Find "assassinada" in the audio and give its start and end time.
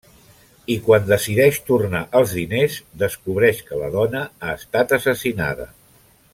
4.99-5.73